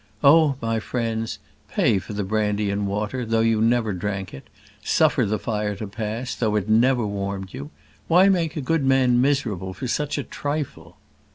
[0.23, 0.55] Oh!
[0.63, 1.37] my friends,
[1.69, 4.47] pay for the brandy and water, though you never drank it;
[4.83, 7.69] suffer the fire to pass, though it never warmed you.
[8.07, 10.97] Why make a good man miserable for such a trifle?